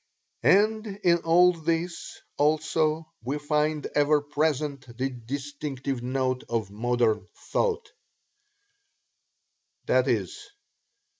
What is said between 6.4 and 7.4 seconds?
of modern